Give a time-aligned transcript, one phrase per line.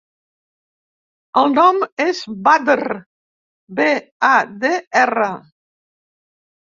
[1.41, 2.87] El nom és Badr:
[3.81, 3.85] be,
[4.31, 4.31] a,
[4.65, 4.71] de,
[5.03, 5.29] erra.